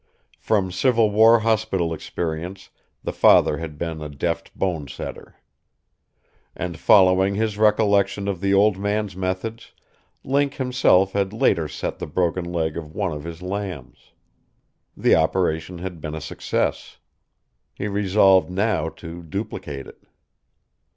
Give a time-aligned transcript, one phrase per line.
[0.39, 2.71] From Civil War hospital experience
[3.03, 5.35] the father had been a deft bonesetter.
[6.55, 9.73] And following his recollection of the old man's methods,
[10.23, 14.11] Link himself had later set the broken leg of one of his lambs.
[14.97, 16.97] The operation had been a success.
[17.75, 20.03] He resolved now to duplicate it.